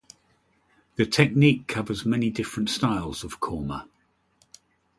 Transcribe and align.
The 0.95 1.05
technique 1.05 1.67
covers 1.67 2.07
many 2.07 2.31
different 2.31 2.71
styles 2.71 3.23
of 3.23 3.39
korma. 3.39 3.87